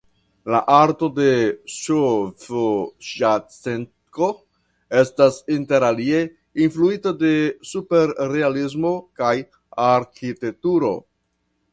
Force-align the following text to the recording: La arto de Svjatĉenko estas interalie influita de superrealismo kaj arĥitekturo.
La 0.53 0.59
arto 0.75 1.07
de 1.17 1.33
Svjatĉenko 1.73 4.29
estas 5.01 5.37
interalie 5.57 6.23
influita 6.67 7.15
de 7.21 7.31
superrealismo 7.73 8.95
kaj 9.23 9.33
arĥitekturo. 9.91 10.93